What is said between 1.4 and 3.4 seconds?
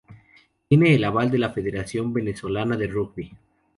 Federación Venezolana de Rugby.